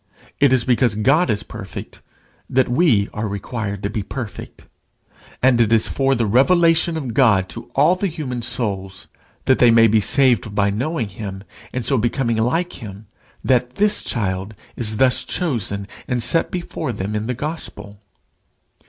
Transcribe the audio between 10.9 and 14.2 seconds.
him, and so becoming like him, that this